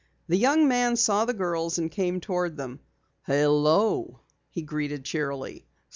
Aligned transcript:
The 0.27 0.35
young 0.35 0.67
man 0.67 0.95
saw 0.95 1.25
the 1.25 1.33
girls 1.35 1.77
and 1.77 1.91
came 1.91 2.19
toward 2.21 2.57
them. 2.57 2.79
"Hello," 3.27 4.21
he 4.49 4.63
greeted 4.63 5.05
cheerily. 5.05 5.67